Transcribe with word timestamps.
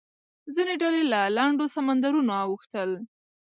ځینې 0.53 0.73
ډلې 0.81 1.03
له 1.11 1.21
لنډو 1.37 1.65
سمندرونو 1.75 2.33
اوښتل. 2.43 2.89